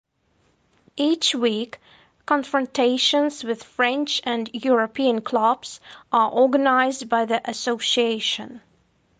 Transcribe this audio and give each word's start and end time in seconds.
Each 0.97 1.35
week 1.35 1.79
confrontations 2.25 3.43
with 3.43 3.63
French 3.63 4.19
and 4.23 4.49
European 4.51 5.21
clubs 5.21 5.79
are 6.11 6.31
organized 6.31 7.07
by 7.07 7.25
the 7.25 7.39
Association. 7.47 8.61